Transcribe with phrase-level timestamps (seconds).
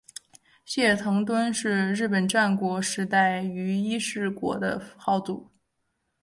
[0.65, 5.51] 细野藤敦是日本战国时代于伊势国的豪族。